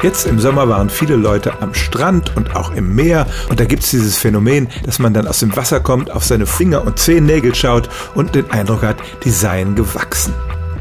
[0.00, 3.82] Jetzt im Sommer waren viele Leute am Strand und auch im Meer und da gibt
[3.82, 7.52] es dieses Phänomen, dass man dann aus dem Wasser kommt, auf seine Finger und Zehennägel
[7.52, 10.34] schaut und den Eindruck hat, die seien gewachsen.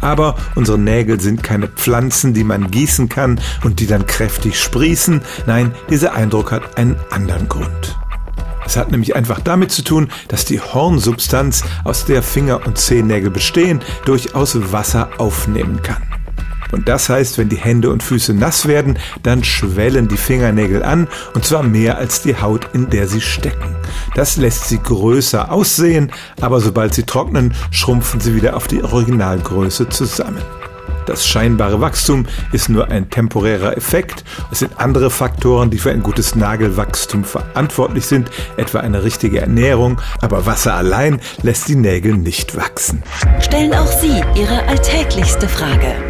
[0.00, 5.22] Aber unsere Nägel sind keine Pflanzen, die man gießen kann und die dann kräftig sprießen.
[5.44, 7.98] Nein, dieser Eindruck hat einen anderen Grund.
[8.64, 13.30] Es hat nämlich einfach damit zu tun, dass die Hornsubstanz, aus der Finger und Zehennägel
[13.30, 16.09] bestehen, durchaus Wasser aufnehmen kann.
[16.72, 21.08] Und das heißt, wenn die Hände und Füße nass werden, dann schwellen die Fingernägel an,
[21.34, 23.76] und zwar mehr als die Haut, in der sie stecken.
[24.14, 29.88] Das lässt sie größer aussehen, aber sobald sie trocknen, schrumpfen sie wieder auf die Originalgröße
[29.88, 30.42] zusammen.
[31.06, 34.22] Das scheinbare Wachstum ist nur ein temporärer Effekt.
[34.52, 40.00] Es sind andere Faktoren, die für ein gutes Nagelwachstum verantwortlich sind, etwa eine richtige Ernährung,
[40.20, 43.02] aber Wasser allein lässt die Nägel nicht wachsen.
[43.40, 46.09] Stellen auch Sie Ihre alltäglichste Frage